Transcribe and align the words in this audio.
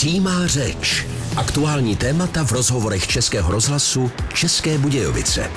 Přímá 0.00 0.46
řeč. 0.46 1.06
Aktuální 1.36 1.96
témata 1.96 2.44
v 2.44 2.52
rozhovorech 2.52 3.06
Českého 3.06 3.52
rozhlasu 3.52 4.10
České 4.34 4.78
Budějovice. 4.78 5.50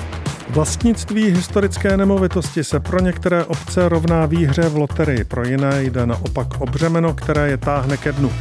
Vlastnictví 0.50 1.24
historické 1.24 1.96
nemovitosti 1.96 2.64
se 2.64 2.80
pro 2.80 3.00
některé 3.00 3.44
obce 3.44 3.88
rovná 3.88 4.26
výhře 4.26 4.68
v 4.68 4.76
loterii, 4.76 5.24
pro 5.24 5.48
jiné 5.48 5.84
jde 5.84 6.06
naopak 6.06 6.60
o 6.60 6.66
břemeno, 6.66 7.14
které 7.14 7.50
je 7.50 7.56
táhne 7.56 7.96
ke 7.96 8.12
dnu. 8.12 8.32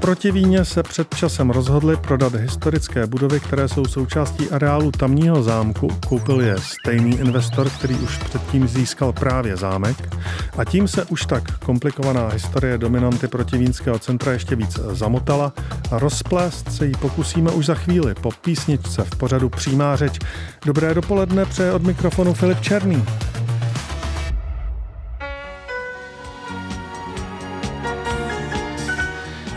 Protivíně 0.00 0.64
se 0.64 0.82
před 0.82 1.14
časem 1.14 1.50
rozhodli 1.50 1.96
prodat 1.96 2.34
historické 2.34 3.06
budovy, 3.06 3.40
které 3.40 3.68
jsou 3.68 3.84
součástí 3.84 4.50
areálu 4.50 4.90
tamního 4.90 5.42
zámku. 5.42 5.88
Koupil 6.08 6.40
je 6.40 6.56
stejný 6.58 7.18
investor, 7.18 7.70
který 7.70 7.94
už 7.94 8.16
předtím 8.16 8.68
získal 8.68 9.12
právě 9.12 9.56
zámek. 9.56 10.16
A 10.58 10.64
tím 10.64 10.88
se 10.88 11.04
už 11.04 11.26
tak 11.26 11.58
komplikovaná 11.58 12.28
historie 12.28 12.78
dominanty 12.78 13.28
protivínského 13.28 13.98
centra 13.98 14.32
ještě 14.32 14.56
víc 14.56 14.78
zamotala 14.90 15.52
a 15.90 15.98
rozplést 15.98 16.72
se 16.72 16.86
jí 16.86 16.92
pokusíme 17.00 17.50
už 17.50 17.66
za 17.66 17.74
chvíli 17.74 18.14
po 18.14 18.30
písničce 18.30 19.04
v 19.04 19.16
pořadu 19.16 19.48
Přímá 19.48 19.96
řeč. 19.96 20.18
Dobré 20.66 20.94
dopoledne, 20.94 21.44
přeje 21.44 21.72
od 21.72 21.82
mikrofonu 21.82 22.34
Filip 22.34 22.60
Černý. 22.60 23.04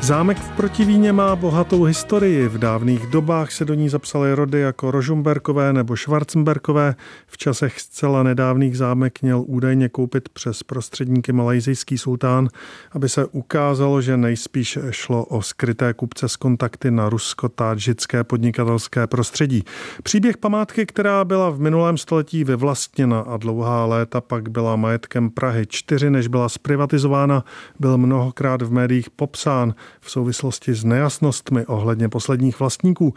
Zámek 0.03 0.37
v 0.37 0.49
Protivíně 0.49 1.13
má 1.13 1.35
bohatou 1.35 1.83
historii. 1.83 2.47
V 2.47 2.57
dávných 2.57 3.07
dobách 3.07 3.51
se 3.51 3.65
do 3.65 3.73
ní 3.73 3.89
zapsaly 3.89 4.33
rody 4.33 4.59
jako 4.59 4.91
Rožumberkové 4.91 5.73
nebo 5.73 5.97
Schwarzenberkové. 5.97 6.95
V 7.27 7.37
časech 7.37 7.79
zcela 7.79 8.23
nedávných 8.23 8.77
zámek 8.77 9.21
měl 9.21 9.43
údajně 9.47 9.89
koupit 9.89 10.29
přes 10.29 10.63
prostředníky 10.63 11.31
malajzijský 11.31 11.97
sultán, 11.97 12.47
aby 12.91 13.09
se 13.09 13.25
ukázalo, 13.25 14.01
že 14.01 14.17
nejspíš 14.17 14.77
šlo 14.89 15.25
o 15.25 15.41
skryté 15.41 15.93
kupce 15.93 16.29
z 16.29 16.35
kontakty 16.35 16.91
na 16.91 17.09
rusko-tádžické 17.09 18.23
podnikatelské 18.23 19.07
prostředí. 19.07 19.63
Příběh 20.03 20.37
památky, 20.37 20.85
která 20.85 21.25
byla 21.25 21.49
v 21.49 21.59
minulém 21.59 21.97
století 21.97 22.43
vyvlastněna 22.43 23.19
a 23.19 23.37
dlouhá 23.37 23.85
léta 23.85 24.21
pak 24.21 24.49
byla 24.49 24.75
majetkem 24.75 25.29
Prahy 25.29 25.65
4, 25.67 26.09
než 26.09 26.27
byla 26.27 26.49
zprivatizována, 26.49 27.43
byl 27.79 27.97
mnohokrát 27.97 28.61
v 28.61 28.71
médiích 28.71 29.09
popsán 29.09 29.73
v 30.01 30.11
souvislosti 30.11 30.73
s 30.73 30.83
nejasnostmi 30.83 31.65
ohledně 31.65 32.09
posledních 32.09 32.59
vlastníků. 32.59 33.13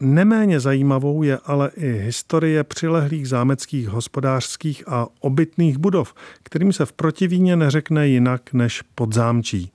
Neméně 0.00 0.60
zajímavou 0.60 1.22
je 1.22 1.38
ale 1.44 1.70
i 1.76 1.92
historie 1.92 2.64
přilehlých 2.64 3.28
zámeckých 3.28 3.88
hospodářských 3.88 4.88
a 4.88 5.06
obytných 5.20 5.78
budov, 5.78 6.14
kterým 6.42 6.72
se 6.72 6.86
v 6.86 6.92
protivíně 6.92 7.56
neřekne 7.56 8.08
jinak 8.08 8.52
než 8.52 8.82
podzámčí. 8.94 9.72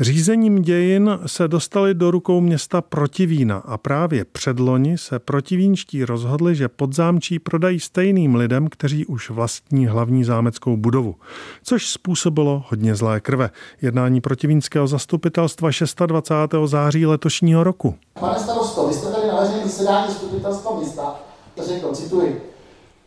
Řízením 0.00 0.62
dějin 0.62 1.18
se 1.26 1.48
dostali 1.48 1.94
do 1.94 2.10
rukou 2.10 2.40
města 2.40 2.80
Protivína 2.80 3.56
a 3.56 3.78
právě 3.78 4.24
předloni 4.24 4.98
se 4.98 5.18
protivínští 5.18 6.04
rozhodli, 6.04 6.54
že 6.54 6.68
podzámčí 6.68 7.38
prodají 7.38 7.80
stejným 7.80 8.34
lidem, 8.34 8.68
kteří 8.68 9.06
už 9.06 9.30
vlastní 9.30 9.86
hlavní 9.86 10.24
zámeckou 10.24 10.76
budovu, 10.76 11.14
což 11.62 11.88
způsobilo 11.88 12.64
hodně 12.68 12.94
zlé 12.94 13.20
krve. 13.20 13.50
Jednání 13.82 14.20
protivínského 14.20 14.86
zastupitelstva 14.86 15.70
26. 16.06 16.70
září 16.70 17.06
letošního 17.06 17.64
roku. 17.64 17.94
Pane 18.20 18.38
starosto, 18.38 18.88
vy 18.88 18.94
jste 18.94 19.12
tady 19.12 19.28
na 19.28 19.40
veřejném 19.40 19.68
zasedání 19.68 20.08
zastupitelstva 20.08 20.78
města 20.78 21.14
řekl, 21.64 21.92
cituji, 21.94 22.55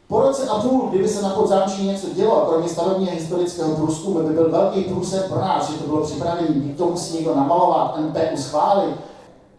po 0.09 0.21
roce 0.21 0.49
a 0.49 0.59
půl, 0.59 0.89
kdyby 0.89 1.07
se 1.07 1.21
na 1.21 1.29
podzámčí 1.29 1.87
něco 1.87 2.07
dělo, 2.09 2.45
kromě 2.49 2.69
stavebního 2.69 3.11
historického 3.11 3.75
průzkumu, 3.75 4.27
by 4.27 4.33
byl 4.33 4.51
velký 4.51 4.81
průser 4.81 5.23
pro 5.29 5.39
nás, 5.39 5.71
že 5.71 5.77
to 5.77 5.87
bylo 5.87 6.05
připravené, 6.05 6.73
to 6.77 6.85
musí 6.85 7.15
někdo 7.15 7.35
namalovat, 7.35 7.97
MPU 7.99 8.37
schválit. 8.37 8.95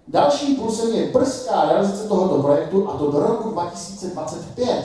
Další 0.09 0.55
plusem 0.55 0.95
je 0.95 1.07
prská 1.07 1.65
realizace 1.69 2.09
tohoto 2.09 2.43
projektu 2.43 2.91
a 2.91 2.99
to 2.99 3.11
do 3.11 3.21
roku 3.21 3.51
2025. 3.51 4.85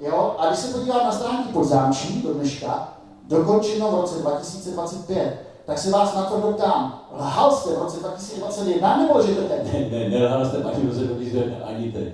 Jo? 0.00 0.34
A 0.38 0.46
když 0.46 0.58
se 0.58 0.72
podívám 0.72 1.04
na 1.04 1.12
stránky 1.12 1.52
podzámčí 1.52 2.22
do 2.22 2.34
dneška, 2.34 2.88
dokončeno 3.28 3.90
v 3.90 4.00
roce 4.00 4.18
2025, 4.18 5.40
tak 5.66 5.78
se 5.78 5.90
vás 5.90 6.14
na 6.14 6.22
to 6.22 6.40
dotám. 6.40 7.00
Lhal 7.18 7.52
jste 7.52 7.70
v 7.74 7.78
roce 7.78 8.00
2021 8.00 8.96
nebo 8.96 9.22
že 9.22 9.34
to 9.34 9.42
teď? 9.42 9.72
Ne, 9.72 9.98
ne, 9.98 10.08
nelhal 10.08 10.46
jste 10.46 10.56
2021, 10.56 11.56
ani 11.66 11.92
teď. 11.92 12.08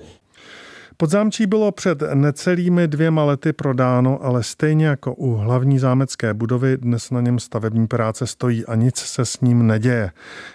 Podzámčí 1.02 1.46
bylo 1.46 1.72
před 1.72 2.02
necelými 2.14 2.88
dvěma 2.88 3.24
lety 3.24 3.52
prodáno, 3.52 4.18
ale 4.22 4.42
stejně 4.42 4.86
jako 4.86 5.14
u 5.14 5.34
hlavní 5.34 5.78
zámecké 5.78 6.34
budovy 6.34 6.76
dnes 6.76 7.10
na 7.10 7.20
něm 7.20 7.38
stavební 7.38 7.86
práce 7.86 8.26
stojí 8.26 8.66
a 8.66 8.74
nic 8.74 8.96
se 8.96 9.24
s 9.24 9.40
ním 9.40 9.66
neděje. 9.66 10.10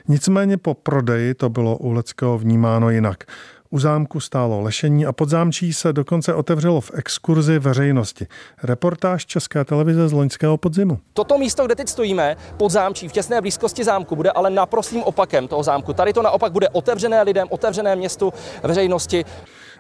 Nicméně 0.07 0.57
po 0.57 0.74
prodeji 0.74 1.34
to 1.34 1.50
bylo 1.50 1.78
u 1.78 1.91
Leckého 1.91 2.38
vnímáno 2.38 2.90
jinak. 2.90 3.24
U 3.69 3.80
zámku 3.80 4.19
stálo 4.19 4.62
lešení 4.62 5.06
a 5.06 5.12
podzámčí 5.12 5.74
se 5.74 5.94
dokonce 5.94 6.34
otevřelo 6.34 6.81
v 6.81 6.91
exkurzi 6.94 7.59
veřejnosti. 7.59 8.28
Reportáž 8.63 9.25
České 9.25 9.66
televize 9.66 10.07
z 10.07 10.12
loňského 10.12 10.57
podzimu. 10.57 11.00
Toto 11.13 11.38
místo, 11.38 11.66
kde 11.66 11.75
teď 11.75 11.90
stojíme, 11.90 12.36
podzámčí 12.57 13.07
v 13.07 13.12
těsné 13.12 13.41
blízkosti 13.41 13.84
zámku, 13.84 14.16
bude 14.16 14.31
ale 14.31 14.50
naprostým 14.50 15.03
opakem 15.03 15.47
toho 15.47 15.63
zámku. 15.63 15.94
Tady 15.94 16.13
to 16.13 16.22
naopak 16.22 16.52
bude 16.52 16.69
otevřené 16.69 17.22
lidem, 17.22 17.47
otevřené 17.50 17.96
městu, 17.96 18.34
veřejnosti. 18.63 19.25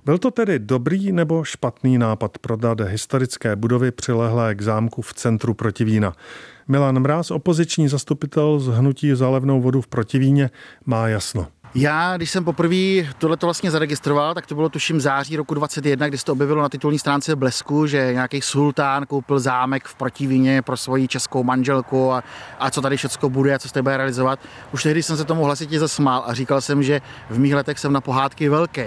Byl 0.05 0.17
to 0.17 0.31
tedy 0.31 0.59
dobrý 0.59 1.11
nebo 1.11 1.43
špatný 1.43 1.97
nápad 1.97 2.37
prodat 2.37 2.81
historické 2.81 3.55
budovy 3.55 3.91
přilehlé 3.91 4.55
k 4.55 4.61
zámku 4.61 5.01
v 5.01 5.13
centru 5.13 5.53
Protivína? 5.53 6.13
Milan 6.67 6.99
Mráz, 6.99 7.31
opoziční 7.31 7.87
zastupitel 7.87 8.59
z 8.59 8.67
hnutí 8.67 9.15
Zálevnou 9.15 9.61
vodu 9.61 9.81
v 9.81 9.87
Protivíně, 9.87 10.49
má 10.85 11.07
jasno. 11.07 11.47
Já, 11.75 12.17
když 12.17 12.31
jsem 12.31 12.43
poprvé 12.43 12.75
tohle 13.17 13.37
vlastně 13.41 13.71
zaregistroval, 13.71 14.33
tak 14.33 14.45
to 14.45 14.55
bylo 14.55 14.69
tuším 14.69 15.01
září 15.01 15.35
roku 15.35 15.53
21, 15.53 16.07
kdy 16.07 16.17
se 16.17 16.25
to 16.25 16.31
objevilo 16.31 16.61
na 16.61 16.69
titulní 16.69 16.99
stránce 16.99 17.35
Blesku, 17.35 17.87
že 17.87 18.13
nějaký 18.13 18.41
sultán 18.41 19.05
koupil 19.05 19.39
zámek 19.39 19.85
v 19.85 19.95
protivíně 19.95 20.61
pro 20.61 20.77
svoji 20.77 21.07
českou 21.07 21.43
manželku 21.43 22.11
a, 22.11 22.23
a 22.59 22.71
co 22.71 22.81
tady 22.81 22.97
všechno 22.97 23.29
bude 23.29 23.55
a 23.55 23.59
co 23.59 23.69
se 23.69 23.81
bude 23.81 23.97
realizovat. 23.97 24.39
Už 24.71 24.83
tehdy 24.83 25.03
jsem 25.03 25.17
se 25.17 25.25
tomu 25.25 25.43
hlasitě 25.43 25.79
zasmál 25.79 26.23
a 26.27 26.33
říkal 26.33 26.61
jsem, 26.61 26.83
že 26.83 27.01
v 27.29 27.39
mých 27.39 27.55
letech 27.55 27.79
jsem 27.79 27.93
na 27.93 28.01
pohádky 28.01 28.49
velký. 28.49 28.85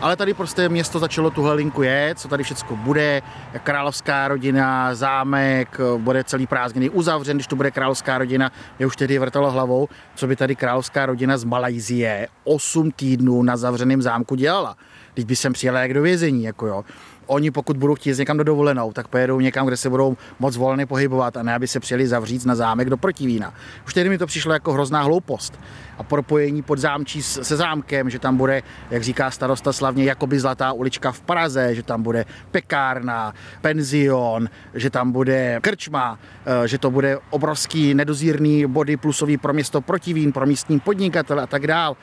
Ale 0.00 0.16
tady 0.16 0.34
prostě 0.34 0.68
město 0.68 0.98
začalo 0.98 1.30
tuhle 1.30 1.54
linku 1.54 1.82
jet, 1.82 2.18
co 2.18 2.28
tady 2.28 2.44
všechno 2.44 2.76
bude, 2.76 3.22
královská 3.62 4.28
rodina, 4.28 4.94
zámek, 4.94 5.80
bude 5.96 6.24
celý 6.24 6.46
prázdniny 6.46 6.90
uzavřen, 6.90 7.36
když 7.36 7.46
tu 7.46 7.56
bude 7.56 7.70
královská 7.70 8.18
rodina. 8.18 8.52
Mě 8.78 8.86
už 8.86 8.96
tehdy 8.96 9.18
vrtalo 9.18 9.50
hlavou, 9.50 9.88
co 10.14 10.26
by 10.26 10.36
tady 10.36 10.56
královská 10.56 11.06
rodina 11.06 11.38
z 11.38 11.44
Malajzie 11.44 12.28
8 12.44 12.90
týdnů 12.90 13.42
na 13.42 13.56
zavřeném 13.56 14.02
zámku 14.02 14.34
dělala. 14.34 14.76
Teď 15.14 15.26
by 15.26 15.36
sem 15.36 15.52
přijela 15.52 15.80
jak 15.80 15.94
do 15.94 16.02
vězení, 16.02 16.44
jako 16.44 16.66
jo 16.66 16.84
oni 17.30 17.50
pokud 17.50 17.76
budou 17.76 17.94
chtít 17.94 18.18
někam 18.18 18.36
do 18.36 18.44
dovolenou, 18.44 18.92
tak 18.92 19.08
pojedou 19.08 19.40
někam, 19.40 19.66
kde 19.66 19.76
se 19.76 19.90
budou 19.90 20.16
moc 20.38 20.56
volně 20.56 20.86
pohybovat 20.86 21.36
a 21.36 21.42
ne, 21.42 21.54
aby 21.54 21.66
se 21.66 21.80
přijeli 21.80 22.06
zavřít 22.06 22.46
na 22.46 22.54
zámek 22.54 22.90
do 22.90 22.96
protivína. 22.96 23.54
Už 23.86 23.94
tehdy 23.94 24.10
mi 24.10 24.18
to 24.18 24.26
přišlo 24.26 24.52
jako 24.52 24.72
hrozná 24.72 25.02
hloupost. 25.02 25.60
A 25.98 26.02
propojení 26.02 26.62
pod 26.62 26.78
zámčí 26.78 27.22
se 27.22 27.56
zámkem, 27.56 28.10
že 28.10 28.18
tam 28.18 28.36
bude, 28.36 28.62
jak 28.90 29.02
říká 29.02 29.30
starosta 29.30 29.72
slavně, 29.72 30.04
jakoby 30.04 30.40
zlatá 30.40 30.72
ulička 30.72 31.12
v 31.12 31.20
Praze, 31.20 31.74
že 31.74 31.82
tam 31.82 32.02
bude 32.02 32.24
pekárna, 32.50 33.34
penzion, 33.60 34.48
že 34.74 34.90
tam 34.90 35.12
bude 35.12 35.58
krčma, 35.62 36.18
eh, 36.46 36.68
že 36.68 36.78
to 36.78 36.90
bude 36.90 37.18
obrovský 37.30 37.94
nedozírný 37.94 38.66
body 38.66 38.96
plusový 38.96 39.36
pro 39.36 39.52
město 39.52 39.80
protivín, 39.80 40.32
pro 40.32 40.46
místní 40.46 40.80
podnikatele 40.80 41.42
a 41.42 41.46
tak 41.46 41.66
dál. 41.66 41.96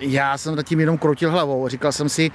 Já 0.00 0.38
jsem 0.38 0.56
nad 0.56 0.62
tím 0.62 0.80
jenom 0.80 0.98
kroutil 0.98 1.30
hlavou. 1.30 1.68
Říkal 1.68 1.92
jsem 1.92 2.08
si, 2.08 2.30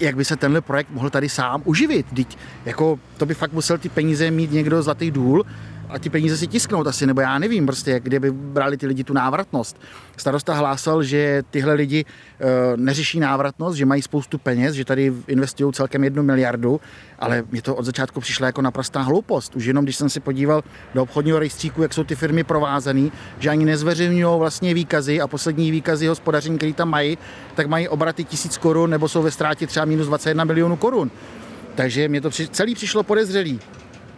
jak 0.00 0.16
by 0.16 0.24
se 0.24 0.36
tenhle 0.36 0.60
projekt 0.60 0.90
mohl 0.90 1.10
tady 1.10 1.28
sám 1.28 1.62
uživit. 1.64 2.06
Teď, 2.14 2.38
jako, 2.64 2.98
to 3.16 3.26
by 3.26 3.34
fakt 3.34 3.52
musel 3.52 3.78
ty 3.78 3.88
peníze 3.88 4.30
mít 4.30 4.52
někdo 4.52 4.82
zlatý 4.82 5.10
důl 5.10 5.44
a 5.92 5.98
ty 5.98 6.10
peníze 6.10 6.36
si 6.36 6.46
tisknout 6.46 6.86
asi, 6.86 7.06
nebo 7.06 7.20
já 7.20 7.38
nevím 7.38 7.66
prostě, 7.66 8.00
kde 8.00 8.20
by 8.20 8.30
brali 8.30 8.76
ty 8.76 8.86
lidi 8.86 9.04
tu 9.04 9.12
návratnost. 9.12 9.80
Starosta 10.16 10.54
hlásal, 10.54 11.02
že 11.02 11.42
tyhle 11.50 11.74
lidi 11.74 12.04
e, 12.04 12.76
neřeší 12.76 13.20
návratnost, 13.20 13.76
že 13.76 13.86
mají 13.86 14.02
spoustu 14.02 14.38
peněz, 14.38 14.74
že 14.74 14.84
tady 14.84 15.12
investují 15.26 15.72
celkem 15.72 16.04
jednu 16.04 16.22
miliardu, 16.22 16.80
ale 17.18 17.44
mě 17.50 17.62
to 17.62 17.76
od 17.76 17.84
začátku 17.84 18.20
přišlo 18.20 18.46
jako 18.46 18.62
naprostá 18.62 19.00
hloupost. 19.00 19.56
Už 19.56 19.64
jenom 19.64 19.84
když 19.84 19.96
jsem 19.96 20.08
si 20.08 20.20
podíval 20.20 20.62
do 20.94 21.02
obchodního 21.02 21.38
rejstříku, 21.38 21.82
jak 21.82 21.94
jsou 21.94 22.04
ty 22.04 22.14
firmy 22.14 22.44
provázané, 22.44 23.10
že 23.38 23.50
ani 23.50 23.64
nezveřejňují 23.64 24.38
vlastně 24.38 24.74
výkazy 24.74 25.20
a 25.20 25.26
poslední 25.26 25.70
výkazy 25.70 26.06
hospodaření, 26.06 26.56
které 26.58 26.72
tam 26.72 26.88
mají, 26.88 27.18
tak 27.54 27.66
mají 27.66 27.88
obraty 27.88 28.24
tisíc 28.24 28.58
korun 28.58 28.90
nebo 28.90 29.08
jsou 29.08 29.22
ve 29.22 29.30
ztrátě 29.30 29.66
třeba 29.66 29.84
minus 29.84 30.06
21 30.06 30.44
milionů 30.44 30.76
korun. 30.76 31.10
Takže 31.74 32.08
mě 32.08 32.20
to 32.20 32.30
celý 32.30 32.74
přišlo 32.74 33.02
podezřelý. 33.02 33.60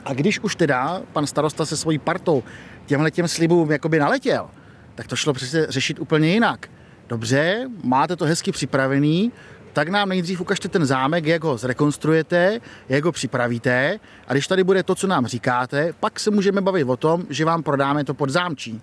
A 0.04 0.14
když 0.14 0.40
už 0.40 0.56
teda 0.56 1.02
pan 1.12 1.26
starosta 1.26 1.66
se 1.66 1.76
svojí 1.76 1.98
partou 1.98 2.42
těmhle 2.86 3.10
těm 3.10 3.28
slibům 3.28 3.70
jakoby 3.70 3.98
naletěl, 3.98 4.50
tak 4.94 5.06
to 5.06 5.16
šlo 5.16 5.32
přece 5.32 5.66
řešit 5.68 5.98
úplně 5.98 6.28
jinak. 6.28 6.70
Dobře, 7.08 7.68
máte 7.84 8.16
to 8.16 8.24
hezky 8.24 8.52
připravený, 8.52 9.32
tak 9.72 9.88
nám 9.88 10.08
nejdřív 10.08 10.40
ukažte 10.40 10.68
ten 10.68 10.86
zámek, 10.86 11.26
jak 11.26 11.44
ho 11.44 11.58
zrekonstruujete, 11.58 12.60
jak 12.88 13.04
ho 13.04 13.12
připravíte 13.12 14.00
a 14.28 14.32
když 14.32 14.46
tady 14.46 14.64
bude 14.64 14.82
to, 14.82 14.94
co 14.94 15.06
nám 15.06 15.26
říkáte, 15.26 15.92
pak 16.00 16.20
se 16.20 16.30
můžeme 16.30 16.60
bavit 16.60 16.84
o 16.84 16.96
tom, 16.96 17.24
že 17.30 17.44
vám 17.44 17.62
prodáme 17.62 18.04
to 18.04 18.14
pod 18.14 18.30
zámčí. 18.30 18.82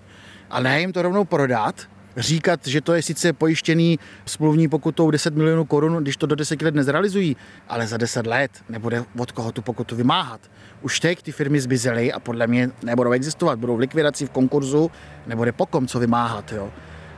A 0.50 0.60
ne 0.60 0.80
jim 0.80 0.94
to 0.94 1.02
rovnou 1.02 1.26
prodat, 1.26 1.76
říkat, 2.20 2.68
že 2.68 2.82
to 2.82 2.94
je 2.94 3.02
sice 3.02 3.34
pojištěný 3.34 4.00
smluvní 4.26 4.68
pokutou 4.68 5.12
10 5.12 5.36
milionů 5.36 5.66
korun, 5.66 6.04
když 6.04 6.18
to 6.18 6.26
do 6.26 6.36
10 6.36 6.62
let 6.62 6.76
nezrealizují, 6.76 7.36
ale 7.68 7.88
za 7.88 7.98
10 7.98 8.28
let 8.28 8.52
nebude 8.70 9.04
od 9.18 9.32
koho 9.32 9.52
tu 9.52 9.62
pokutu 9.62 9.96
vymáhat. 9.96 10.42
Už 10.82 11.00
teď 11.00 11.22
ty 11.22 11.32
firmy 11.32 11.62
zmizely 11.62 12.14
a 12.14 12.20
podle 12.20 12.48
mě 12.48 12.70
nebudou 12.84 13.12
existovat, 13.12 13.60
budou 13.60 13.76
v 13.76 13.80
likvidaci, 13.80 14.26
v 14.26 14.30
konkurzu, 14.30 14.92
nebude 15.28 15.52
pokom 15.52 15.88
co 15.88 16.00
vymáhat. 16.00 16.52
Jo. 16.52 16.70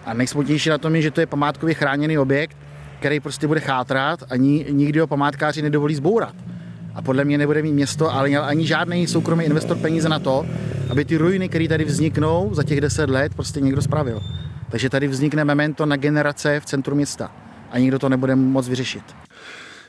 A 0.06 0.14
nejsmutnější 0.14 0.70
na 0.70 0.78
tom 0.78 0.96
je, 0.96 1.02
že 1.02 1.12
to 1.12 1.20
je 1.20 1.28
památkově 1.28 1.76
chráněný 1.76 2.18
objekt, 2.18 2.58
který 3.00 3.20
prostě 3.20 3.48
bude 3.48 3.60
chátrat 3.60 4.24
a 4.30 4.36
nikdy 4.70 5.00
ho 5.00 5.08
památkáři 5.08 5.62
nedovolí 5.62 5.96
zbourat. 5.96 6.36
A 6.94 7.02
podle 7.02 7.26
mě 7.26 7.38
nebude 7.38 7.62
mít 7.62 7.72
město, 7.72 8.14
ale 8.14 8.30
ani 8.30 8.68
žádný 8.68 9.08
soukromý 9.08 9.46
investor 9.46 9.78
peníze 9.78 10.10
na 10.10 10.20
to, 10.20 10.46
aby 10.90 11.06
ty 11.06 11.18
ruiny, 11.18 11.50
které 11.50 11.68
tady 11.68 11.86
vzniknou 11.86 12.50
za 12.54 12.64
těch 12.64 12.82
deset 12.82 13.10
let, 13.10 13.36
prostě 13.36 13.62
někdo 13.62 13.82
spravil. 13.82 14.22
Takže 14.72 14.90
tady 14.90 15.08
vznikne 15.08 15.46
memento 15.46 15.86
na 15.86 15.96
generace 15.96 16.60
v 16.60 16.66
centru 16.66 16.96
města 16.96 17.32
a 17.72 17.78
nikdo 17.78 18.00
to 18.00 18.10
nebude 18.10 18.36
moc 18.36 18.68
vyřešit. 18.68 19.04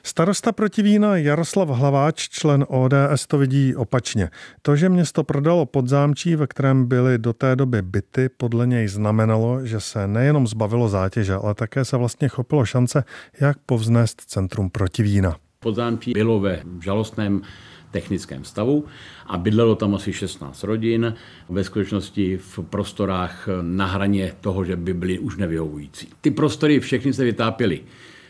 Starosta 0.02 0.52
Protivína 0.52 1.16
Jaroslav 1.16 1.68
Hlaváč, 1.68 2.28
člen 2.28 2.66
ODS, 2.68 3.26
to 3.26 3.38
vidí 3.38 3.74
opačně. 3.76 4.30
To, 4.62 4.76
že 4.76 4.88
město 4.88 5.24
prodalo 5.24 5.66
podzámčí, 5.66 6.36
ve 6.36 6.46
kterém 6.46 6.86
byly 6.86 7.18
do 7.18 7.32
té 7.32 7.56
doby 7.56 7.82
byty, 7.82 8.28
podle 8.28 8.66
něj 8.66 8.88
znamenalo, 8.88 9.66
že 9.66 9.80
se 9.80 10.08
nejenom 10.08 10.46
zbavilo 10.46 10.88
zátěže, 10.88 11.34
ale 11.34 11.54
také 11.54 11.84
se 11.84 11.96
vlastně 11.96 12.28
chopilo 12.28 12.64
šance, 12.64 13.04
jak 13.40 13.58
povznést 13.66 14.20
centrum 14.20 14.70
Protivína. 14.70 15.36
Podzámčí 15.60 16.12
bylo 16.12 16.40
ve 16.40 16.62
žalostném 16.80 17.42
technickém 17.92 18.44
stavu 18.44 18.84
a 19.26 19.38
bydlelo 19.38 19.74
tam 19.74 19.94
asi 19.94 20.12
16 20.12 20.64
rodin, 20.64 21.14
ve 21.48 21.64
skutečnosti 21.64 22.36
v 22.36 22.58
prostorách 22.70 23.48
na 23.62 23.86
hraně 23.86 24.32
toho, 24.40 24.64
že 24.64 24.76
by 24.76 24.94
byly 24.94 25.18
už 25.18 25.36
nevyhovující. 25.36 26.08
Ty 26.20 26.30
prostory 26.30 26.80
všechny 26.80 27.12
se 27.12 27.24
vytápěly 27.24 27.80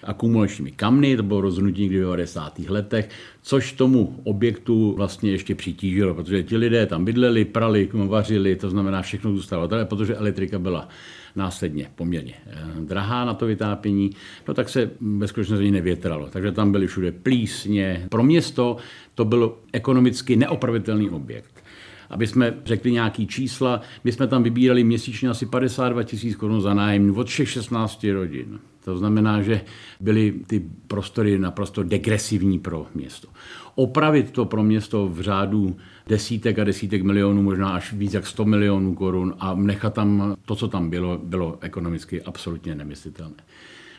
akumulačními 0.05 0.71
kamny, 0.71 1.17
to 1.17 1.23
bylo 1.23 1.41
rozhodnutí 1.41 1.83
někdy 1.83 1.99
v 1.99 2.03
90. 2.03 2.59
letech, 2.59 3.09
což 3.43 3.73
tomu 3.73 4.21
objektu 4.25 4.95
vlastně 4.97 5.31
ještě 5.31 5.55
přitížilo, 5.55 6.15
protože 6.15 6.43
ti 6.43 6.57
lidé 6.57 6.87
tam 6.87 7.05
bydleli, 7.05 7.45
prali, 7.45 7.89
vařili, 7.93 8.57
to 8.57 8.71
znamená 8.71 9.03
všechno 9.03 9.33
zůstalo 9.33 9.69
tady, 9.69 9.85
protože 9.85 10.17
elektrika 10.17 10.59
byla 10.59 10.89
následně 11.37 11.91
poměrně 11.95 12.35
eh, 12.47 12.59
drahá 12.81 13.25
na 13.25 13.35
to 13.35 13.47
vytápění, 13.47 14.11
no 14.49 14.55
tak 14.55 14.69
se 14.69 14.91
ve 15.01 15.29
skutečnosti 15.29 15.71
nevětralo. 15.71 16.29
Takže 16.31 16.53
tam 16.53 16.73
byly 16.73 16.87
všude 16.87 17.13
plísně. 17.13 18.07
Pro 18.09 18.23
město 18.23 18.77
to 19.15 19.25
byl 19.25 19.55
ekonomicky 19.73 20.37
neopravitelný 20.37 21.11
objekt. 21.11 21.65
Aby 22.11 22.27
jsme 22.27 22.55
řekli 22.65 22.93
nějaký 22.93 23.27
čísla, 23.27 23.81
my 24.05 24.13
jsme 24.13 24.27
tam 24.27 24.43
vybírali 24.43 24.85
měsíčně 24.85 25.29
asi 25.29 25.47
52 25.47 26.03
tisíc 26.03 26.37
korun 26.37 26.61
za 26.61 26.75
nájem 26.75 27.19
od 27.19 27.27
všech 27.27 27.51
16 27.51 28.05
rodin. 28.13 28.59
To 28.85 28.99
znamená, 28.99 29.43
že 29.43 29.61
byly 30.01 30.35
ty 30.47 30.63
prostory 30.87 31.39
naprosto 31.39 31.83
degresivní 31.83 32.59
pro 32.59 32.87
město. 32.95 33.29
Opravit 33.75 34.31
to 34.31 34.45
pro 34.45 34.63
město 34.63 35.09
v 35.09 35.21
řádu 35.21 35.77
desítek 36.07 36.59
a 36.59 36.65
desítek 36.65 37.03
milionů, 37.03 37.43
možná 37.43 37.69
až 37.69 37.93
víc 37.93 38.15
jak 38.15 38.27
100 38.27 38.45
milionů 38.45 38.95
korun 38.95 39.35
a 39.39 39.55
nechat 39.55 39.95
tam 39.95 40.37
to, 40.47 40.55
co 40.55 40.69
tam 40.69 40.91
bylo, 40.91 41.21
bylo 41.23 41.59
ekonomicky 41.61 42.23
absolutně 42.23 42.75
nemyslitelné. 42.75 43.37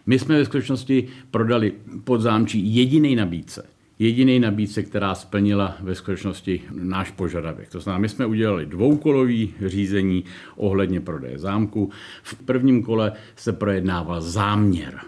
My 0.06 0.20
jsme 0.20 0.38
ve 0.38 0.46
skutečnosti 0.46 1.08
prodali 1.32 1.74
pod 2.04 2.22
zámčí 2.22 2.76
jediný 2.76 3.16
nabídce 3.16 3.73
jediný 4.04 4.40
nabídce, 4.40 4.84
která 4.84 5.16
splnila 5.16 5.76
ve 5.80 5.96
skutečnosti 5.96 6.62
náš 6.72 7.12
požadavek. 7.12 7.70
To 7.70 7.80
znamená, 7.80 8.02
my 8.02 8.10
jsme 8.10 8.26
udělali 8.26 8.66
dvoukolový 8.66 9.54
řízení 9.66 10.24
ohledně 10.56 11.00
prodeje 11.00 11.40
zámku. 11.40 11.92
V 12.24 12.36
prvním 12.36 12.84
kole 12.84 13.12
se 13.36 13.54
projednával 13.54 14.22
záměr. 14.22 15.00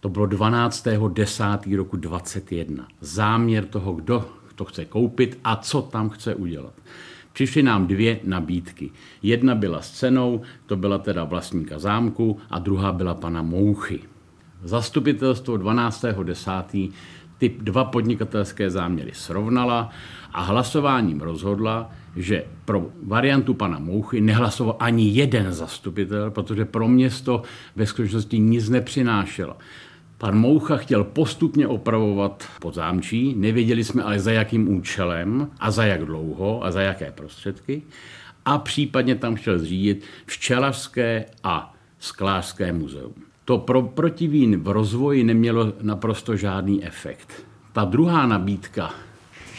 To 0.00 0.08
bylo 0.08 0.26
12.10. 0.26 1.76
roku 1.76 1.96
2021. 1.96 2.88
Záměr 3.00 3.64
toho, 3.64 3.92
kdo 3.92 4.24
to 4.54 4.64
chce 4.64 4.84
koupit 4.84 5.38
a 5.44 5.56
co 5.56 5.82
tam 5.82 6.08
chce 6.08 6.34
udělat. 6.34 6.74
Přišly 7.32 7.62
nám 7.62 7.86
dvě 7.86 8.20
nabídky. 8.24 8.90
Jedna 9.22 9.54
byla 9.54 9.82
s 9.82 9.90
cenou, 9.90 10.40
to 10.66 10.76
byla 10.76 10.98
teda 10.98 11.24
vlastníka 11.24 11.78
zámku, 11.78 12.38
a 12.50 12.58
druhá 12.58 12.92
byla 12.92 13.14
pana 13.14 13.42
Mouchy. 13.42 14.00
Zastupitelstvo 14.64 15.56
12.10 15.56 16.92
ty 17.40 17.48
dva 17.48 17.84
podnikatelské 17.84 18.70
záměry 18.70 19.10
srovnala 19.14 19.90
a 20.32 20.42
hlasováním 20.42 21.20
rozhodla, 21.20 21.90
že 22.16 22.44
pro 22.64 22.86
variantu 23.02 23.54
pana 23.54 23.78
Mouchy 23.78 24.20
nehlasoval 24.20 24.76
ani 24.78 25.08
jeden 25.08 25.52
zastupitel, 25.52 26.30
protože 26.30 26.64
pro 26.64 26.88
město 26.88 27.42
ve 27.76 27.86
skutečnosti 27.86 28.38
nic 28.38 28.68
nepřinášela. 28.68 29.56
Pan 30.18 30.38
Moucha 30.38 30.76
chtěl 30.76 31.04
postupně 31.04 31.66
opravovat 31.66 32.48
podzámčí, 32.60 33.34
nevěděli 33.36 33.84
jsme 33.84 34.02
ale 34.02 34.20
za 34.20 34.32
jakým 34.32 34.68
účelem 34.68 35.50
a 35.60 35.70
za 35.70 35.84
jak 35.84 36.04
dlouho 36.04 36.64
a 36.64 36.70
za 36.70 36.80
jaké 36.80 37.12
prostředky. 37.12 37.82
A 38.44 38.58
případně 38.58 39.14
tam 39.14 39.34
chtěl 39.34 39.58
zřídit 39.58 40.04
včelařské 40.26 41.24
a 41.44 41.74
sklářské 41.98 42.72
muzeum. 42.72 43.29
To 43.50 43.58
pro 43.58 43.82
protivín 43.82 44.62
v 44.62 44.68
rozvoji 44.68 45.24
nemělo 45.24 45.72
naprosto 45.82 46.36
žádný 46.36 46.84
efekt. 46.84 47.46
Ta 47.72 47.84
druhá 47.84 48.26
nabídka 48.26 48.94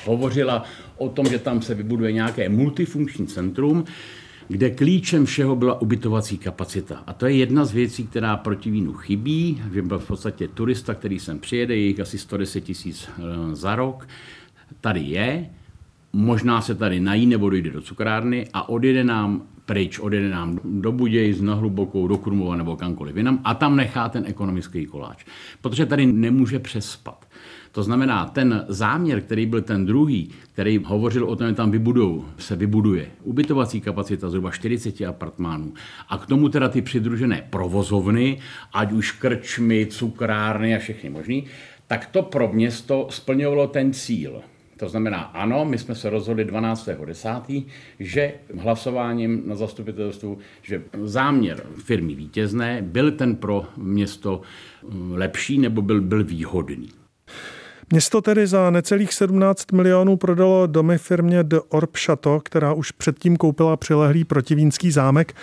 hovořila 0.05 0.63
o 0.97 1.09
tom, 1.09 1.25
že 1.25 1.39
tam 1.39 1.61
se 1.61 1.75
vybuduje 1.75 2.11
nějaké 2.11 2.49
multifunkční 2.49 3.27
centrum, 3.27 3.83
kde 4.47 4.69
klíčem 4.69 5.25
všeho 5.25 5.55
byla 5.55 5.81
ubytovací 5.81 6.38
kapacita. 6.38 7.03
A 7.07 7.13
to 7.13 7.25
je 7.25 7.35
jedna 7.35 7.65
z 7.65 7.71
věcí, 7.71 8.07
která 8.07 8.38
proti 8.38 8.71
vínu 8.71 8.93
chybí, 8.93 9.61
že 9.73 9.81
byl 9.81 9.99
v 9.99 10.07
podstatě 10.07 10.47
turista, 10.47 10.93
který 10.93 11.19
sem 11.19 11.39
přijede, 11.39 11.75
je 11.75 11.85
jich 11.85 11.99
asi 11.99 12.17
110 12.17 12.61
tisíc 12.61 13.09
eh, 13.09 13.55
za 13.55 13.75
rok, 13.75 14.07
tady 14.81 14.99
je, 14.99 15.49
možná 16.13 16.61
se 16.61 16.75
tady 16.75 16.99
nají 16.99 17.25
nebo 17.25 17.49
dojde 17.49 17.69
do 17.69 17.81
cukrárny 17.81 18.47
a 18.53 18.69
odjede 18.69 19.03
nám 19.03 19.43
pryč, 19.65 19.99
odjede 19.99 20.29
nám 20.29 20.59
do 20.63 20.91
Budějc, 20.91 21.41
na 21.41 21.53
Hlubokou, 21.53 22.07
do 22.07 22.17
Krumova 22.17 22.55
nebo 22.55 22.75
kamkoliv 22.75 23.17
jinam 23.17 23.39
a 23.43 23.53
tam 23.53 23.75
nechá 23.75 24.09
ten 24.09 24.23
ekonomický 24.27 24.85
koláč. 24.85 25.25
Protože 25.61 25.85
tady 25.85 26.05
nemůže 26.05 26.59
přespat. 26.59 27.25
To 27.71 27.83
znamená, 27.83 28.25
ten 28.25 28.65
záměr, 28.67 29.21
který 29.21 29.45
byl 29.45 29.61
ten 29.61 29.85
druhý, 29.85 30.29
který 30.53 30.79
hovořil 30.85 31.25
o 31.25 31.35
tom, 31.35 31.47
že 31.47 31.53
tam 31.53 31.71
vybudou, 31.71 32.25
se 32.37 32.55
vybuduje 32.55 33.07
ubytovací 33.23 33.81
kapacita 33.81 34.29
zhruba 34.29 34.51
40 34.51 35.01
apartmánů 35.01 35.73
a 36.09 36.17
k 36.17 36.25
tomu 36.25 36.49
teda 36.49 36.69
ty 36.69 36.81
přidružené 36.81 37.47
provozovny, 37.49 38.39
ať 38.73 38.91
už 38.91 39.11
krčmy, 39.11 39.87
cukrárny 39.89 40.75
a 40.75 40.79
všechny 40.79 41.09
možný, 41.09 41.45
tak 41.88 42.05
to 42.05 42.21
pro 42.21 42.53
město 42.53 43.07
splňovalo 43.09 43.67
ten 43.67 43.93
cíl. 43.93 44.41
To 44.81 44.89
znamená, 44.89 45.17
ano, 45.17 45.65
my 45.65 45.77
jsme 45.77 45.95
se 45.95 46.09
rozhodli 46.09 46.45
12.10., 46.45 47.65
že 48.00 48.33
hlasováním 48.57 49.43
na 49.45 49.55
zastupitelstvu, 49.55 50.38
že 50.61 50.81
záměr 51.03 51.63
firmy 51.83 52.15
vítězné 52.15 52.81
byl 52.81 53.11
ten 53.11 53.35
pro 53.35 53.65
město 53.77 54.41
mm, 54.89 55.11
lepší 55.11 55.57
nebo 55.57 55.81
byl, 55.81 56.01
byl 56.01 56.23
výhodný. 56.23 56.89
Město 57.91 58.21
tedy 58.21 58.47
za 58.47 58.69
necelých 58.69 59.13
17 59.13 59.71
milionů 59.71 60.17
prodalo 60.17 60.67
domy 60.67 60.97
firmě 60.97 61.43
The 61.43 61.59
Orb 61.69 61.97
Chateau, 61.97 62.39
která 62.39 62.73
už 62.73 62.91
předtím 62.91 63.38
koupila 63.38 63.77
přilehlý 63.77 64.23
protivínský 64.23 64.91
zámek. 64.91 65.33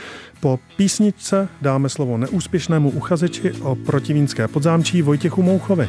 Po 0.41 0.59
písničce 0.77 1.49
dáme 1.63 1.89
slovo 1.89 2.17
neúspěšnému 2.17 2.91
uchazeči 2.91 3.53
o 3.53 3.75
protivínské 3.75 4.49
podzámčí 4.49 5.03
Vojtěchu 5.03 5.43
Mouchovi. 5.43 5.89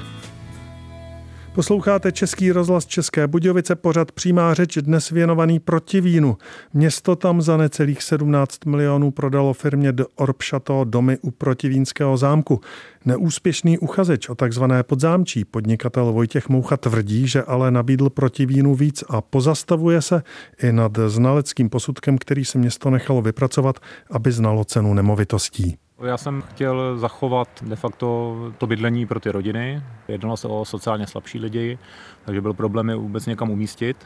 Posloucháte 1.60 2.12
Český 2.12 2.52
rozhlas 2.52 2.86
České 2.86 3.28
Budějovice, 3.28 3.76
pořad 3.76 4.12
přímá 4.12 4.54
řeč 4.54 4.78
dnes 4.78 5.10
věnovaný 5.10 5.60
proti 5.60 6.02
vínu. 6.02 6.38
Město 6.74 7.16
tam 7.16 7.42
za 7.42 7.58
necelých 7.58 8.04
17 8.04 8.66
milionů 8.66 9.12
prodalo 9.12 9.54
firmě 9.54 9.92
de 9.92 10.06
Orbšato 10.16 10.84
domy 10.84 11.18
u 11.22 11.32
protivínského 11.32 12.18
zámku. 12.18 12.62
Neúspěšný 13.06 13.78
uchazeč 13.78 14.30
o 14.30 14.36
takzvané 14.36 14.84
podzámčí 14.84 15.46
podnikatel 15.46 16.12
Vojtěch 16.12 16.50
Moucha 16.50 16.78
tvrdí, 16.78 17.28
že 17.28 17.44
ale 17.44 17.72
nabídl 17.72 18.10
proti 18.10 18.46
vínu 18.46 18.76
víc 18.76 19.04
a 19.10 19.22
pozastavuje 19.22 20.02
se 20.02 20.24
i 20.64 20.72
nad 20.72 21.00
znaleckým 21.08 21.70
posudkem, 21.70 22.18
který 22.18 22.46
se 22.46 22.58
město 22.58 22.90
nechalo 22.90 23.22
vypracovat, 23.22 23.80
aby 24.12 24.32
znalo 24.32 24.64
cenu 24.64 24.94
nemovitostí. 24.94 25.78
Já 26.02 26.18
jsem 26.18 26.42
chtěl 26.42 26.98
zachovat 26.98 27.50
de 27.62 27.76
facto 27.76 28.38
to 28.58 28.68
bydlení 28.68 29.06
pro 29.06 29.20
ty 29.20 29.32
rodiny. 29.32 29.84
Jednalo 30.08 30.38
se 30.38 30.48
o 30.48 30.66
sociálně 30.66 31.08
slabší 31.08 31.40
lidi, 31.40 31.78
takže 32.26 32.42
byl 32.42 32.54
problém 32.54 32.90
je 32.90 32.96
vůbec 32.96 33.26
někam 33.26 33.50
umístit. 33.50 33.98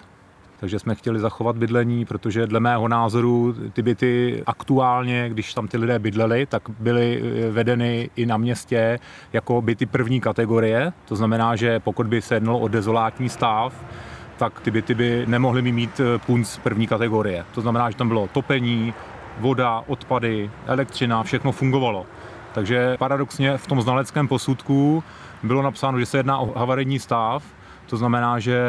Takže 0.60 0.80
jsme 0.80 0.96
chtěli 0.96 1.20
zachovat 1.20 1.58
bydlení, 1.58 2.06
protože 2.06 2.48
dle 2.48 2.60
mého 2.60 2.88
názoru 2.88 3.56
ty 3.74 3.82
byty 3.82 4.44
aktuálně, 4.46 5.30
když 5.30 5.54
tam 5.54 5.68
ty 5.68 5.78
lidé 5.78 6.00
bydleli, 6.00 6.46
tak 6.46 6.64
byly 6.80 7.24
eh, 7.24 7.52
vedeny 7.52 8.10
i 8.16 8.26
na 8.26 8.38
městě 8.38 9.00
jako 9.34 9.62
byty 9.62 9.86
první 9.86 10.22
kategorie. 10.22 10.94
To 11.06 11.16
znamená, 11.16 11.56
že 11.56 11.80
pokud 11.80 12.08
by 12.08 12.22
se 12.22 12.36
jednalo 12.36 12.60
o 12.60 12.68
dezolátní 12.68 13.30
stav, 13.30 13.86
tak 14.38 14.60
ty 14.60 14.72
byty 14.72 14.94
by 14.94 15.24
nemohly 15.28 15.72
mít 15.72 16.00
eh, 16.00 16.20
punc 16.20 16.58
první 16.58 16.88
kategorie. 16.88 17.46
To 17.54 17.62
znamená, 17.62 17.90
že 17.90 17.98
tam 17.98 18.08
bylo 18.08 18.28
topení, 18.28 18.94
voda, 19.40 19.84
odpady, 19.88 20.52
elektřina, 20.68 21.24
všechno 21.24 21.52
fungovalo. 21.52 22.06
Takže 22.54 22.96
paradoxně 23.00 23.58
v 23.58 23.68
tom 23.68 23.82
znaleckém 23.82 24.28
posudku 24.28 25.04
bylo 25.44 25.62
napsáno, 25.62 26.00
že 26.00 26.06
se 26.06 26.18
jedná 26.18 26.38
o 26.38 26.60
havarijní 26.60 27.00
stav, 27.00 27.44
to 27.86 27.98
znamená, 27.98 28.40
že 28.40 28.64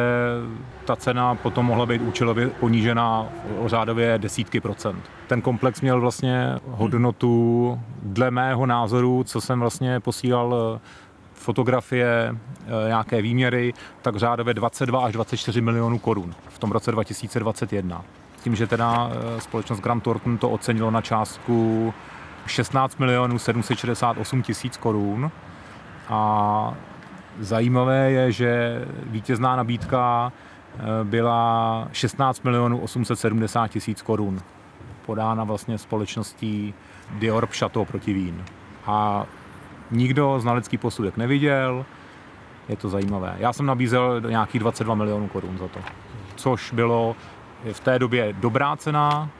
ta 0.84 0.96
cena 0.96 1.34
potom 1.34 1.66
mohla 1.66 1.86
být 1.86 2.02
účelově 2.02 2.48
ponížena 2.48 3.26
o 3.58 3.68
řádově 3.68 4.18
desítky 4.18 4.60
procent. 4.60 5.10
Ten 5.26 5.42
komplex 5.42 5.80
měl 5.80 6.00
vlastně 6.00 6.58
hodnotu, 6.70 7.80
dle 8.02 8.30
mého 8.30 8.66
názoru, 8.66 9.24
co 9.24 9.40
jsem 9.40 9.60
vlastně 9.60 10.00
posílal 10.00 10.80
fotografie, 11.32 12.36
eh, 12.66 12.88
nějaké 12.88 13.22
výměry, 13.22 13.74
tak 14.02 14.16
řádově 14.16 14.54
22 14.54 15.04
až 15.04 15.12
24 15.12 15.60
milionů 15.60 15.98
korun 15.98 16.34
v 16.48 16.58
tom 16.58 16.72
roce 16.72 16.92
2021. 16.92 18.04
Tím, 18.44 18.56
že 18.56 18.66
teda 18.66 19.10
eh, 19.10 19.40
společnost 19.40 19.80
Grant 19.80 20.02
Thornton 20.02 20.38
to 20.38 20.50
ocenilo 20.50 20.90
na 20.90 21.00
částku 21.00 21.94
16 22.46 22.98
milionů 22.98 23.38
768 23.38 24.42
tisíc 24.42 24.76
korun 24.76 25.30
a 26.08 26.74
zajímavé 27.40 28.10
je, 28.10 28.32
že 28.32 28.82
vítězná 29.06 29.56
nabídka 29.56 30.32
eh, 30.32 30.80
byla 31.04 31.88
16 31.92 32.44
milionů 32.44 32.80
870 32.80 33.68
tisíc 33.68 34.02
korun 34.02 34.40
podána 35.06 35.44
vlastně 35.44 35.78
společností 35.78 36.74
Dior 37.10 37.46
Chateau 37.46 37.84
proti 37.84 38.12
Vín. 38.12 38.44
A 38.86 39.26
Nikdo 39.90 40.40
znalecký 40.40 40.78
posudek 40.78 41.16
neviděl, 41.16 41.84
je 42.68 42.76
to 42.76 42.88
zajímavé. 42.88 43.34
Já 43.38 43.52
jsem 43.52 43.66
nabízel 43.66 44.20
nějakých 44.20 44.60
22 44.60 44.94
milionů 44.94 45.28
korun 45.28 45.58
za 45.58 45.68
to, 45.68 45.80
což 46.36 46.72
bylo 46.72 47.16
v 47.72 47.80
té 47.80 47.98
době 47.98 48.32
dobrá 48.32 48.76
cena 48.76 49.30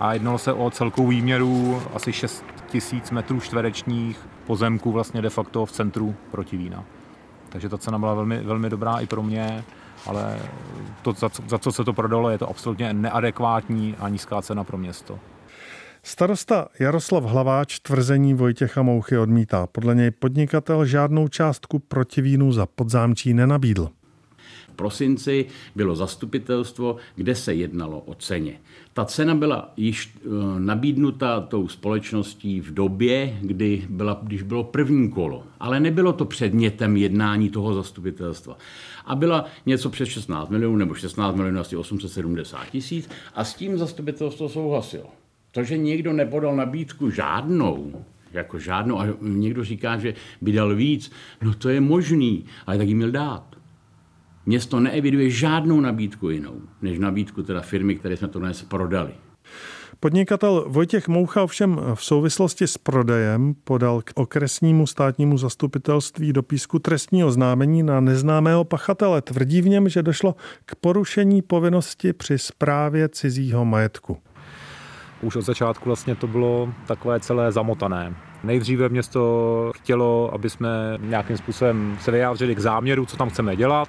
a 0.00 0.12
jednalo 0.12 0.38
se 0.38 0.52
o 0.52 0.70
celkovou 0.70 1.08
výměru 1.08 1.82
asi 1.94 2.12
6 2.12 2.44
tisíc 2.66 3.10
metrů 3.10 3.40
čtverečních 3.40 4.28
pozemků 4.46 4.92
vlastně 4.92 5.22
de 5.22 5.30
facto 5.30 5.66
v 5.66 5.72
centru 5.72 6.14
proti 6.30 6.56
vína. 6.56 6.84
Takže 7.48 7.68
ta 7.68 7.78
cena 7.78 7.98
byla 7.98 8.14
velmi, 8.14 8.38
velmi 8.38 8.70
dobrá 8.70 8.98
i 8.98 9.06
pro 9.06 9.22
mě, 9.22 9.64
ale 10.06 10.38
to, 11.02 11.12
za, 11.12 11.30
za 11.48 11.58
co 11.58 11.72
se 11.72 11.84
to 11.84 11.92
prodalo, 11.92 12.30
je 12.30 12.38
to 12.38 12.50
absolutně 12.50 12.92
neadekvátní 12.92 13.96
a 13.98 14.08
nízká 14.08 14.42
cena 14.42 14.64
pro 14.64 14.78
město. 14.78 15.18
Starosta 16.02 16.68
Jaroslav 16.80 17.24
Hlaváč 17.24 17.78
tvrzení 17.78 18.34
Vojtěcha 18.34 18.82
Mouchy 18.82 19.18
odmítá. 19.18 19.66
Podle 19.66 19.94
něj 19.94 20.10
podnikatel 20.10 20.84
žádnou 20.86 21.28
částku 21.28 21.78
proti 21.78 22.20
vínu 22.20 22.52
za 22.52 22.66
podzámčí 22.66 23.34
nenabídl. 23.34 23.90
Prosinci 24.82 25.46
bylo 25.76 25.96
zastupitelstvo, 25.96 26.96
kde 27.16 27.34
se 27.34 27.54
jednalo 27.54 28.00
o 28.00 28.14
ceně. 28.14 28.60
Ta 28.92 29.04
cena 29.04 29.34
byla 29.34 29.72
již 29.76 30.14
eh, 30.16 30.28
nabídnuta 30.58 31.40
tou 31.40 31.68
společností 31.68 32.60
v 32.60 32.74
době, 32.74 33.38
kdy 33.40 33.86
byla, 33.88 34.20
když 34.22 34.42
bylo 34.42 34.64
první 34.64 35.10
kolo, 35.10 35.42
ale 35.60 35.80
nebylo 35.80 36.12
to 36.12 36.24
předmětem 36.24 36.96
jednání 36.96 37.50
toho 37.50 37.74
zastupitelstva. 37.74 38.58
A 39.06 39.14
byla 39.16 39.44
něco 39.66 39.90
přes 39.90 40.08
16 40.08 40.48
milionů 40.48 40.76
nebo 40.76 40.94
16 40.94 41.36
milionů 41.36 41.60
asi 41.60 41.76
870 41.76 42.70
tisíc 42.70 43.08
a 43.34 43.44
s 43.44 43.54
tím 43.54 43.78
zastupitelstvo 43.78 44.48
souhlasilo. 44.48 45.10
To, 45.50 45.62
že 45.62 45.78
někdo 45.78 46.12
nepodal 46.12 46.56
nabídku 46.56 47.10
žádnou, 47.10 48.04
jako 48.32 48.58
žádnou, 48.58 49.00
a 49.00 49.06
někdo 49.20 49.64
říká, 49.64 49.98
že 49.98 50.14
by 50.40 50.52
dal 50.52 50.74
víc, 50.74 51.12
no 51.42 51.54
to 51.54 51.68
je 51.68 51.80
možný, 51.80 52.44
ale 52.66 52.78
tak 52.78 52.88
jim 52.88 52.96
měl 52.96 53.10
dát. 53.10 53.61
Město 54.46 54.80
neeviduje 54.80 55.30
žádnou 55.30 55.80
nabídku 55.80 56.30
jinou, 56.30 56.60
než 56.82 56.98
nabídku 56.98 57.42
teda 57.42 57.60
firmy, 57.60 57.94
které 57.94 58.16
jsme 58.16 58.28
to 58.28 58.38
dnes 58.38 58.62
prodali. 58.62 59.12
Podnikatel 60.00 60.64
Vojtěch 60.68 61.08
Moucha 61.08 61.42
ovšem 61.42 61.80
v 61.94 62.04
souvislosti 62.04 62.66
s 62.66 62.78
prodejem 62.78 63.54
podal 63.64 64.02
k 64.02 64.12
okresnímu 64.14 64.86
státnímu 64.86 65.38
zastupitelství 65.38 66.32
do 66.32 66.42
písku 66.42 66.78
trestní 66.78 67.24
oznámení 67.24 67.82
na 67.82 68.00
neznámého 68.00 68.64
pachatele. 68.64 69.22
Tvrdí 69.22 69.62
v 69.62 69.68
něm, 69.68 69.88
že 69.88 70.02
došlo 70.02 70.34
k 70.66 70.74
porušení 70.74 71.42
povinnosti 71.42 72.12
při 72.12 72.38
správě 72.38 73.08
cizího 73.08 73.64
majetku 73.64 74.18
už 75.22 75.36
od 75.36 75.42
začátku 75.42 75.84
vlastně 75.88 76.14
to 76.14 76.26
bylo 76.26 76.74
takové 76.86 77.20
celé 77.20 77.52
zamotané. 77.52 78.14
Nejdříve 78.44 78.88
město 78.88 79.72
chtělo, 79.76 80.30
aby 80.34 80.50
jsme 80.50 80.68
nějakým 81.00 81.36
způsobem 81.36 81.98
se 82.00 82.10
vyjádřili 82.10 82.54
k 82.54 82.58
záměru, 82.58 83.06
co 83.06 83.16
tam 83.16 83.30
chceme 83.30 83.56
dělat. 83.56 83.88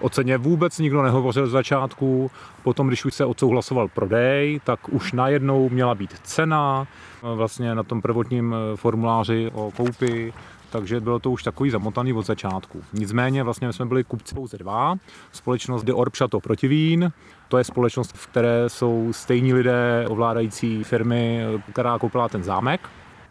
O 0.00 0.08
ceně 0.08 0.38
vůbec 0.38 0.78
nikdo 0.78 1.02
nehovořil 1.02 1.46
z 1.46 1.50
začátku. 1.50 2.30
Potom, 2.62 2.88
když 2.88 3.04
už 3.04 3.14
se 3.14 3.24
odsouhlasoval 3.24 3.88
prodej, 3.88 4.60
tak 4.64 4.88
už 4.88 5.12
najednou 5.12 5.68
měla 5.68 5.94
být 5.94 6.18
cena. 6.22 6.86
Vlastně 7.22 7.74
na 7.74 7.82
tom 7.82 8.02
prvotním 8.02 8.54
formuláři 8.76 9.50
o 9.54 9.70
koupi 9.76 10.32
takže 10.70 11.00
bylo 11.00 11.18
to 11.18 11.30
už 11.30 11.42
takový 11.42 11.70
zamotaný 11.70 12.12
od 12.12 12.26
začátku. 12.26 12.82
Nicméně 12.92 13.42
vlastně 13.42 13.72
jsme 13.72 13.86
byli 13.86 14.04
kupci 14.04 14.34
pouze 14.34 14.58
dva. 14.58 14.94
Společnost 15.32 15.84
De 15.84 15.92
Orbchato 15.92 16.40
Protivín, 16.40 17.12
to 17.48 17.58
je 17.58 17.64
společnost, 17.64 18.12
v 18.16 18.26
které 18.26 18.68
jsou 18.68 19.08
stejní 19.12 19.54
lidé 19.54 20.06
ovládající 20.08 20.84
firmy, 20.84 21.44
která 21.72 21.98
koupila 21.98 22.28
ten 22.28 22.44
zámek 22.44 22.80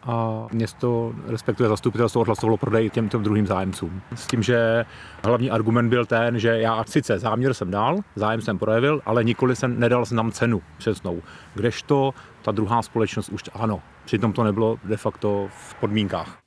a 0.08 0.46
město, 0.52 1.12
respektive 1.26 1.68
zastupitelstvo, 1.68 2.20
odhlasovalo 2.20 2.56
prodej 2.56 2.90
těm, 2.90 3.08
těm 3.08 3.22
druhým 3.22 3.46
zájemcům. 3.46 4.00
S 4.14 4.26
tím, 4.26 4.42
že 4.42 4.84
hlavní 5.24 5.50
argument 5.50 5.88
byl 5.88 6.06
ten, 6.06 6.38
že 6.38 6.48
já 6.48 6.84
sice 6.84 7.18
záměr 7.18 7.54
jsem 7.54 7.70
dal, 7.70 7.98
zájem 8.16 8.40
jsem 8.40 8.58
projevil, 8.58 9.00
ale 9.06 9.24
nikoli 9.24 9.56
jsem 9.56 9.80
nedal 9.80 10.04
znám 10.04 10.32
cenu 10.32 10.62
přesnou. 10.78 11.22
Kdežto 11.54 12.14
ta 12.42 12.52
druhá 12.52 12.82
společnost 12.82 13.28
už 13.28 13.42
ano, 13.54 13.80
přitom 14.04 14.32
to 14.32 14.44
nebylo 14.44 14.78
de 14.84 14.96
facto 14.96 15.48
v 15.50 15.74
podmínkách. 15.74 16.38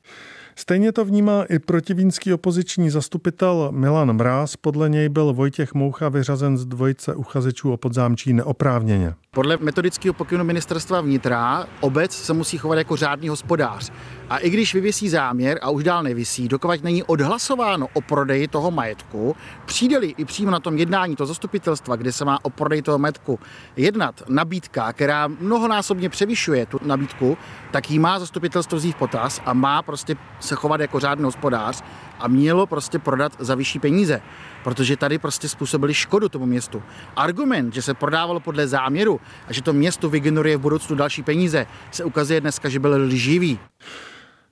Stejně 0.55 0.91
to 0.91 1.05
vnímá 1.05 1.43
i 1.43 1.59
protivínský 1.59 2.33
opoziční 2.33 2.89
zastupitel 2.89 3.67
Milan 3.71 4.13
Mráz. 4.13 4.55
Podle 4.55 4.89
něj 4.89 5.09
byl 5.09 5.33
Vojtěch 5.33 5.73
Moucha 5.73 6.09
vyřazen 6.09 6.57
z 6.57 6.65
dvojice 6.65 7.15
uchazečů 7.15 7.71
o 7.71 7.77
podzámčí 7.77 8.33
neoprávněně. 8.33 9.13
Podle 9.35 9.57
metodického 9.61 10.13
pokynu 10.13 10.43
ministerstva 10.43 11.01
vnitra 11.01 11.65
obec 11.79 12.11
se 12.11 12.33
musí 12.33 12.57
chovat 12.57 12.75
jako 12.75 12.95
řádný 12.95 13.29
hospodář. 13.29 13.91
A 14.29 14.38
i 14.38 14.50
když 14.50 14.73
vyvěsí 14.73 15.09
záměr 15.09 15.59
a 15.61 15.69
už 15.69 15.83
dál 15.83 16.03
nevisí, 16.03 16.47
dokud 16.47 16.83
není 16.83 17.03
odhlasováno 17.03 17.88
o 17.93 18.01
prodeji 18.01 18.47
toho 18.47 18.71
majetku, 18.71 19.35
přijde-li 19.65 20.13
i 20.17 20.25
přímo 20.25 20.51
na 20.51 20.59
tom 20.59 20.77
jednání 20.77 21.15
toho 21.15 21.27
zastupitelstva, 21.27 21.95
kde 21.95 22.11
se 22.11 22.25
má 22.25 22.39
o 22.43 22.50
prodej 22.50 22.81
toho 22.81 22.97
majetku 22.97 23.39
jednat 23.75 24.23
nabídka, 24.27 24.93
která 24.93 25.27
mnohonásobně 25.27 26.09
převyšuje 26.09 26.65
tu 26.65 26.79
nabídku, 26.83 27.38
tak 27.71 27.91
jí 27.91 28.00
má 28.00 28.19
zastupitelstvo 28.19 28.77
vzít 28.77 28.95
potaz 28.95 29.41
a 29.45 29.53
má 29.53 29.81
prostě 29.81 30.15
se 30.39 30.55
chovat 30.55 30.81
jako 30.81 31.00
řádný 31.00 31.23
hospodář 31.23 31.83
a 32.21 32.27
mělo 32.27 32.67
prostě 32.67 32.99
prodat 32.99 33.31
za 33.39 33.55
vyšší 33.55 33.79
peníze, 33.79 34.21
protože 34.63 34.97
tady 34.97 35.17
prostě 35.17 35.49
způsobili 35.49 35.93
škodu 35.93 36.29
tomu 36.29 36.45
městu. 36.45 36.83
Argument, 37.15 37.73
že 37.73 37.81
se 37.81 37.93
prodávalo 37.93 38.39
podle 38.39 38.67
záměru 38.67 39.19
a 39.47 39.53
že 39.53 39.61
to 39.61 39.73
město 39.73 40.09
vygeneruje 40.09 40.57
v 40.57 40.61
budoucnu 40.61 40.95
další 40.95 41.23
peníze, 41.23 41.65
se 41.91 42.03
ukazuje 42.03 42.41
dneska, 42.41 42.69
že 42.69 42.79
byl 42.79 42.95
lživý. 42.95 43.59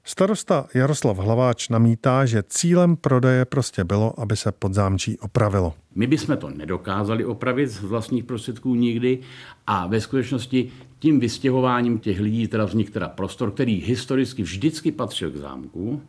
Starosta 0.04 0.68
Jaroslav 0.74 1.18
Hlaváč 1.18 1.70
namítá, 1.70 2.26
že 2.26 2.44
cílem 2.48 2.96
prodeje 2.96 3.46
prostě 3.46 3.84
bylo, 3.84 4.20
aby 4.20 4.38
se 4.38 4.52
podzámčí 4.52 5.20
opravilo. 5.20 5.74
My 5.96 6.08
bychom 6.08 6.38
to 6.38 6.50
nedokázali 6.50 7.26
opravit 7.26 7.68
z 7.68 7.82
vlastních 7.82 8.24
prostředků 8.24 8.76
nikdy 8.76 9.20
a 9.68 9.88
ve 9.88 10.02
skutečnosti 10.02 10.72
tím 11.00 11.20
vystěhováním 11.20 12.00
těch 12.00 12.20
lidí 12.20 12.48
teda 12.48 12.66
vznikl 12.66 12.92
teda 12.92 13.10
prostor, 13.10 13.52
který 13.52 13.82
historicky 13.82 14.44
vždycky 14.44 14.92
patřil 14.92 15.32
k 15.32 15.36
zámku 15.36 16.02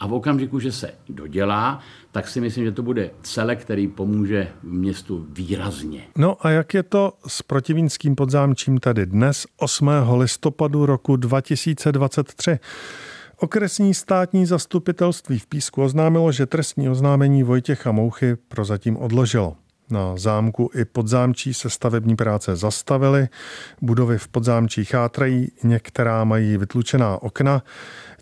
a 0.00 0.06
v 0.06 0.12
okamžiku, 0.14 0.60
že 0.60 0.72
se 0.72 0.90
dodělá, 1.08 1.80
tak 2.12 2.28
si 2.28 2.40
myslím, 2.40 2.64
že 2.64 2.72
to 2.72 2.82
bude 2.82 3.10
celek, 3.22 3.60
který 3.60 3.88
pomůže 3.88 4.48
městu 4.62 5.26
výrazně. 5.30 6.02
No 6.16 6.46
a 6.46 6.50
jak 6.50 6.74
je 6.74 6.82
to 6.82 7.12
s 7.26 7.42
protivínským 7.42 8.14
podzámčím 8.14 8.78
tady 8.78 9.06
dnes 9.06 9.46
8. 9.56 9.90
listopadu 10.16 10.86
roku 10.86 11.16
2023? 11.16 12.58
Okresní 13.40 13.94
státní 13.94 14.46
zastupitelství 14.46 15.38
v 15.38 15.46
Písku 15.46 15.82
oznámilo, 15.82 16.32
že 16.32 16.46
trestní 16.46 16.88
oznámení 16.88 17.42
Vojtěcha 17.42 17.92
Mouchy 17.92 18.36
prozatím 18.36 18.96
odložilo. 18.96 19.56
Na 19.90 20.16
zámku 20.16 20.70
i 20.74 20.84
podzámčí 20.84 21.54
se 21.54 21.70
stavební 21.70 22.16
práce 22.16 22.56
zastavily, 22.56 23.28
budovy 23.82 24.18
v 24.18 24.28
podzámčí 24.28 24.84
chátrají, 24.84 25.48
některá 25.62 26.24
mají 26.24 26.56
vytlučená 26.56 27.22
okna. 27.22 27.62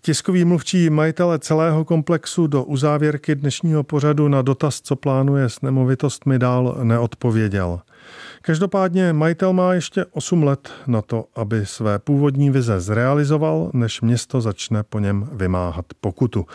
Tiskový 0.07 0.45
mluvčí 0.45 0.91
majitele 0.91 1.39
celého 1.39 1.85
komplexu 1.85 2.47
do 2.47 2.65
uzávěrky 2.65 3.35
dnešního 3.35 3.83
pořadu 3.83 4.29
na 4.29 4.43
dotaz, 4.43 4.81
co 4.81 4.97
plánuje 4.97 5.49
s 5.49 5.61
nemovitostmi 5.61 6.39
dál, 6.39 6.79
neodpověděl. 6.83 7.81
Každopádně 8.43 9.13
majitel 9.13 9.53
má 9.53 9.75
ještě 9.75 10.05
8 10.11 10.43
let 10.43 10.71
na 10.87 11.03
to, 11.03 11.25
aby 11.35 11.67
své 11.67 11.99
původní 11.99 12.51
vize 12.51 12.81
zrealizoval, 12.81 13.71
než 13.75 14.01
město 14.01 14.41
začne 14.41 14.83
po 14.83 14.99
něm 14.99 15.29
vymáhat 15.33 15.87
pokutu. 16.01 16.47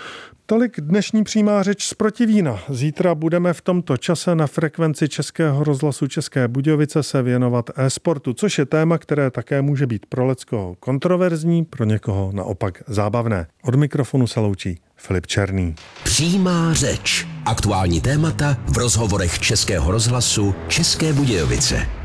Tolik 0.46 0.82
dnešní 0.82 1.24
přímá 1.24 1.64
řeč 1.64 1.84
z 1.84 1.94
Protivína. 1.94 2.60
Zítra 2.70 3.16
budeme 3.16 3.54
v 3.54 3.62
tomto 3.62 3.98
čase 3.98 4.36
na 4.36 4.48
frekvenci 4.48 5.10
Českého 5.10 5.64
rozhlasu 5.64 6.08
České 6.08 6.48
Budějovice 6.48 7.04
se 7.04 7.22
věnovat 7.22 7.70
e-sportu, 7.76 8.34
což 8.34 8.58
je 8.58 8.66
téma, 8.66 8.98
které 8.98 9.32
také 9.32 9.62
může 9.62 9.88
být 9.88 10.06
pro 10.06 10.26
Leckoho 10.26 10.76
kontroverzní, 10.80 11.66
pro 11.66 11.86
někoho 11.86 12.32
naopak 12.34 12.84
zábavné. 12.88 13.48
Od 13.64 13.76
mikrofonu 13.76 14.28
se 14.28 14.40
loučí 14.40 14.80
Filip 15.08 15.28
Černý. 15.28 15.76
Přímá 16.04 16.74
řeč. 16.74 17.28
Aktuální 17.46 18.02
témata 18.02 18.58
v 18.68 18.78
rozhovorech 18.78 19.40
Českého 19.40 19.92
rozhlasu 19.92 20.56
České 20.68 21.14
Budějovice. 21.14 22.01